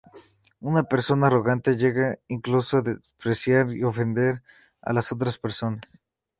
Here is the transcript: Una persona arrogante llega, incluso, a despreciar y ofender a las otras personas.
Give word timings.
Una 0.61 0.81
persona 0.83 1.27
arrogante 1.27 1.75
llega, 1.77 2.17
incluso, 2.27 2.77
a 2.77 2.81
despreciar 2.81 3.69
y 3.71 3.83
ofender 3.83 4.41
a 4.81 4.93
las 4.93 5.11
otras 5.11 5.37
personas. 5.37 5.83